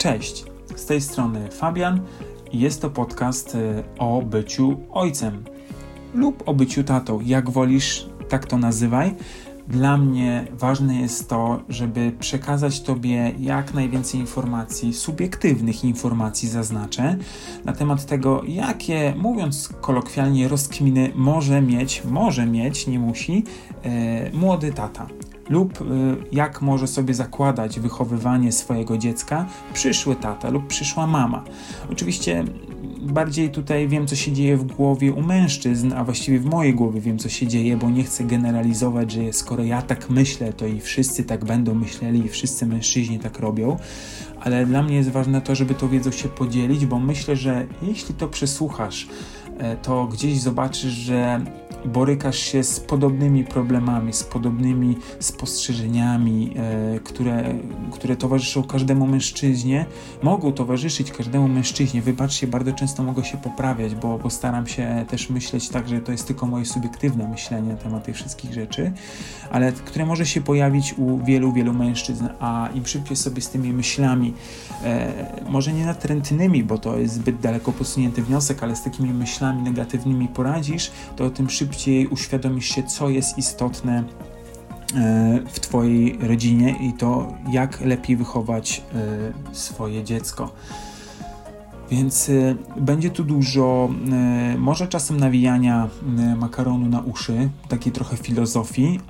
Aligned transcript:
Cześć, 0.00 0.44
z 0.76 0.86
tej 0.86 1.00
strony 1.00 1.48
Fabian 1.50 2.00
i 2.52 2.60
jest 2.60 2.82
to 2.82 2.90
podcast 2.90 3.54
y, 3.54 3.84
o 3.98 4.22
byciu 4.22 4.80
ojcem 4.90 5.44
lub 6.14 6.42
o 6.48 6.54
byciu 6.54 6.84
tatą, 6.84 7.20
jak 7.20 7.50
wolisz, 7.50 8.06
tak 8.28 8.46
to 8.46 8.58
nazywaj. 8.58 9.14
Dla 9.68 9.96
mnie 9.96 10.46
ważne 10.52 11.00
jest 11.00 11.28
to, 11.28 11.60
żeby 11.68 12.12
przekazać 12.20 12.80
Tobie 12.80 13.32
jak 13.38 13.74
najwięcej 13.74 14.20
informacji, 14.20 14.94
subiektywnych 14.94 15.84
informacji 15.84 16.48
zaznaczę, 16.48 17.16
na 17.64 17.72
temat 17.72 18.06
tego, 18.06 18.42
jakie, 18.48 19.14
mówiąc 19.16 19.68
kolokwialnie, 19.80 20.48
rozkminy 20.48 21.12
może 21.14 21.62
mieć, 21.62 22.02
może 22.04 22.46
mieć, 22.46 22.86
nie 22.86 22.98
musi, 22.98 23.44
e, 23.82 24.30
młody 24.32 24.72
tata 24.72 25.06
lub 25.50 25.80
y, 25.80 25.84
jak 26.32 26.62
może 26.62 26.86
sobie 26.86 27.14
zakładać 27.14 27.80
wychowywanie 27.80 28.52
swojego 28.52 28.98
dziecka 28.98 29.46
przyszły 29.72 30.16
tata 30.16 30.50
lub 30.50 30.66
przyszła 30.66 31.06
mama. 31.06 31.44
Oczywiście 31.92 32.44
bardziej 33.00 33.50
tutaj 33.50 33.88
wiem, 33.88 34.06
co 34.06 34.16
się 34.16 34.32
dzieje 34.32 34.56
w 34.56 34.64
głowie 34.64 35.12
u 35.12 35.22
mężczyzn, 35.22 35.92
a 35.92 36.04
właściwie 36.04 36.38
w 36.38 36.44
mojej 36.44 36.74
głowie 36.74 37.00
wiem, 37.00 37.18
co 37.18 37.28
się 37.28 37.46
dzieje, 37.46 37.76
bo 37.76 37.90
nie 37.90 38.04
chcę 38.04 38.24
generalizować, 38.24 39.12
że 39.12 39.32
skoro 39.32 39.64
ja 39.64 39.82
tak 39.82 40.10
myślę, 40.10 40.52
to 40.52 40.66
i 40.66 40.80
wszyscy 40.80 41.24
tak 41.24 41.44
będą 41.44 41.74
myśleli, 41.74 42.24
i 42.24 42.28
wszyscy 42.28 42.66
mężczyźni 42.66 43.18
tak 43.18 43.38
robią. 43.38 43.76
Ale 44.40 44.66
dla 44.66 44.82
mnie 44.82 44.96
jest 44.96 45.10
ważne 45.10 45.40
to, 45.40 45.54
żeby 45.54 45.74
tą 45.74 45.88
wiedzą 45.88 46.10
się 46.10 46.28
podzielić, 46.28 46.86
bo 46.86 46.98
myślę, 46.98 47.36
że 47.36 47.66
jeśli 47.82 48.14
to 48.14 48.28
przesłuchasz, 48.28 49.08
e, 49.58 49.76
to 49.76 50.06
gdzieś 50.06 50.40
zobaczysz, 50.40 50.92
że 50.92 51.40
borykasz 51.84 52.38
się 52.38 52.64
z 52.64 52.80
podobnymi 52.80 53.44
problemami, 53.44 54.12
z 54.12 54.24
podobnymi 54.24 54.96
spostrzeżeniami, 55.20 56.54
e, 56.56 57.00
które, 57.00 57.54
które 57.92 58.16
towarzyszą 58.16 58.62
każdemu 58.62 59.06
mężczyźnie, 59.06 59.86
mogą 60.22 60.52
towarzyszyć 60.52 61.12
każdemu 61.12 61.48
mężczyźnie. 61.48 62.02
Wybaczcie, 62.02 62.46
bardzo 62.46 62.72
często 62.72 63.02
mogę 63.02 63.24
się 63.24 63.38
poprawiać, 63.38 63.94
bo, 63.94 64.18
bo 64.18 64.30
staram 64.30 64.66
się 64.66 65.04
też 65.08 65.30
myśleć 65.30 65.68
tak, 65.68 65.88
że 65.88 66.00
to 66.00 66.12
jest 66.12 66.26
tylko 66.26 66.46
moje 66.46 66.64
subiektywne 66.64 67.28
myślenie 67.28 67.72
na 67.72 67.78
temat 67.78 68.04
tych 68.04 68.16
wszystkich 68.16 68.52
rzeczy, 68.52 68.92
ale 69.50 69.72
które 69.72 70.06
może 70.06 70.26
się 70.26 70.40
pojawić 70.40 70.94
u 70.98 71.18
wielu, 71.18 71.52
wielu 71.52 71.72
mężczyzn, 71.72 72.28
a 72.40 72.68
im 72.74 72.86
szybciej 72.86 73.16
sobie 73.16 73.42
z 73.42 73.50
tymi 73.50 73.72
myślami, 73.72 74.34
e, 74.84 75.42
może 75.48 75.72
nie 75.72 75.86
natrętnymi, 75.86 76.64
bo 76.64 76.78
to 76.78 76.98
jest 76.98 77.14
zbyt 77.14 77.40
daleko 77.40 77.72
posunięty 77.72 78.22
wniosek, 78.22 78.62
ale 78.62 78.76
z 78.76 78.82
takimi 78.82 79.14
myślami 79.14 79.62
negatywnymi 79.62 80.28
poradzisz, 80.28 80.90
to 81.16 81.30
tym 81.30 81.50
szybciej 81.50 81.69
szybciej 81.70 82.06
uświadomisz 82.06 82.74
się, 82.74 82.82
co 82.82 83.08
jest 83.08 83.38
istotne 83.38 84.04
e, 84.94 85.40
w 85.48 85.60
Twojej 85.60 86.18
rodzinie 86.22 86.74
i 86.80 86.92
to, 86.92 87.32
jak 87.52 87.80
lepiej 87.80 88.16
wychować 88.16 88.82
e, 89.52 89.54
swoje 89.54 90.04
dziecko. 90.04 90.52
Więc 91.90 92.28
y, 92.28 92.56
będzie 92.76 93.10
tu 93.10 93.24
dużo, 93.24 93.90
y, 94.54 94.58
może 94.58 94.88
czasem 94.88 95.20
nawijania 95.20 95.88
y, 96.32 96.36
makaronu 96.36 96.88
na 96.88 97.00
uszy, 97.00 97.50
takiej 97.68 97.92
trochę 97.92 98.16
filozofii, 98.16 99.00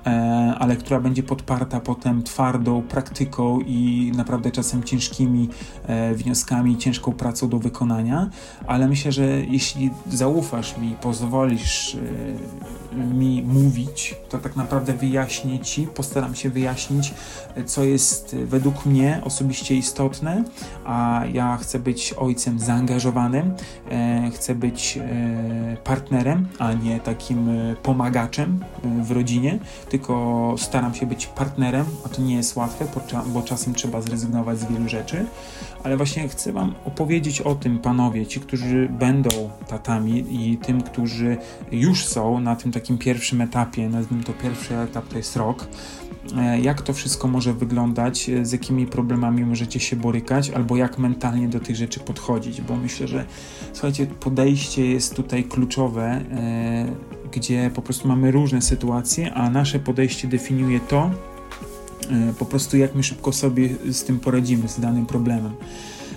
ale 0.59 0.75
która 0.75 0.99
będzie 0.99 1.23
podparta 1.23 1.79
potem 1.79 2.23
twardą 2.23 2.81
praktyką 2.81 3.59
i 3.59 4.11
naprawdę 4.15 4.51
czasem 4.51 4.83
ciężkimi 4.83 5.49
wnioskami, 6.15 6.77
ciężką 6.77 7.11
pracą 7.11 7.49
do 7.49 7.59
wykonania. 7.59 8.29
Ale 8.67 8.87
myślę, 8.87 9.11
że 9.11 9.25
jeśli 9.41 9.89
zaufasz 10.09 10.77
mi, 10.77 10.95
pozwolisz 11.01 11.97
mi 12.93 13.43
mówić, 13.43 14.15
to 14.29 14.37
tak 14.37 14.55
naprawdę 14.55 14.93
wyjaśnię 14.93 15.59
ci, 15.59 15.87
postaram 15.87 16.35
się 16.35 16.49
wyjaśnić, 16.49 17.13
co 17.65 17.83
jest 17.83 18.35
według 18.35 18.85
mnie 18.85 19.21
osobiście 19.23 19.75
istotne, 19.75 20.43
a 20.85 21.23
ja 21.33 21.57
chcę 21.57 21.79
być 21.79 22.13
ojcem 22.13 22.59
zaangażowanym, 22.59 23.53
e, 23.91 24.31
chcę 24.33 24.55
być 24.55 24.97
e, 24.97 25.77
partnerem, 25.83 26.47
a 26.59 26.73
nie 26.73 26.99
takim 26.99 27.49
e, 27.49 27.75
pomagaczem 27.75 28.59
w 29.03 29.11
rodzinie, 29.11 29.59
tylko 29.89 30.55
staram 30.57 30.93
się 30.93 31.05
być 31.05 31.27
partnerem, 31.27 31.85
a 32.05 32.09
to 32.09 32.21
nie 32.21 32.35
jest 32.35 32.55
łatwe, 32.55 32.85
bo 33.25 33.41
czasem 33.41 33.73
trzeba 33.73 34.01
zrezygnować 34.01 34.59
z 34.59 34.65
wielu 34.65 34.89
rzeczy, 34.89 35.25
ale 35.83 35.97
właśnie 35.97 36.27
chcę 36.29 36.53
Wam 36.53 36.75
opowiedzieć 36.85 37.41
o 37.41 37.55
tym, 37.55 37.79
panowie, 37.79 38.25
ci, 38.25 38.39
którzy 38.39 38.89
będą 38.89 39.29
tatami 39.67 40.25
i 40.29 40.57
tym, 40.57 40.81
którzy 40.81 41.37
już 41.71 42.05
są 42.05 42.39
na 42.39 42.55
tym 42.55 42.71
takim 42.71 42.80
pierwszym 42.97 43.41
etapie, 43.41 43.89
nazwijmy 43.89 44.23
to 44.23 44.33
pierwszy 44.33 44.77
etap 44.77 45.07
to 45.07 45.17
jest 45.17 45.35
rok, 45.35 45.67
E, 46.37 46.59
jak 46.59 46.81
to 46.81 46.93
wszystko 46.93 47.27
może 47.27 47.53
wyglądać, 47.53 48.29
e, 48.29 48.45
z 48.45 48.51
jakimi 48.51 48.87
problemami 48.87 49.45
możecie 49.45 49.79
się 49.79 49.95
borykać, 49.95 50.49
albo 50.49 50.77
jak 50.77 50.97
mentalnie 50.97 51.47
do 51.47 51.59
tych 51.59 51.75
rzeczy 51.75 51.99
podchodzić, 51.99 52.61
bo 52.61 52.75
myślę, 52.75 53.07
że 53.07 53.25
słuchajcie, 53.73 54.05
podejście 54.05 54.85
jest 54.91 55.15
tutaj 55.15 55.43
kluczowe, 55.43 56.05
e, 56.05 56.85
gdzie 57.31 57.71
po 57.73 57.81
prostu 57.81 58.07
mamy 58.07 58.31
różne 58.31 58.61
sytuacje, 58.61 59.33
a 59.33 59.49
nasze 59.49 59.79
podejście 59.79 60.27
definiuje 60.27 60.79
to, 60.79 61.11
po 62.39 62.45
prostu 62.45 62.77
jak 62.77 62.95
my 62.95 63.03
szybko 63.03 63.33
sobie 63.33 63.69
z 63.91 64.03
tym 64.03 64.19
poradzimy, 64.19 64.67
z 64.67 64.79
danym 64.79 65.05
problemem. 65.05 65.51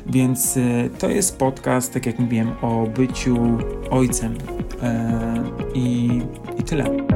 Więc 0.06 0.58
to 0.98 1.08
jest 1.08 1.36
podcast, 1.36 1.92
tak 1.92 2.06
jak 2.06 2.18
mówiłem, 2.18 2.52
o 2.62 2.86
byciu 2.96 3.36
ojcem. 3.90 4.53
I, 5.74 6.22
i 6.58 6.62
tyle. 6.62 7.13